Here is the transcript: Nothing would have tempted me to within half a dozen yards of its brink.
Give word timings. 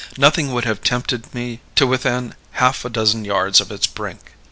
Nothing 0.17 0.51
would 0.51 0.65
have 0.65 0.81
tempted 0.83 1.31
me 1.31 1.61
to 1.75 1.85
within 1.85 2.33
half 2.53 2.83
a 2.83 2.89
dozen 2.89 3.23
yards 3.23 3.61
of 3.61 3.71
its 3.71 3.85
brink. 3.85 4.33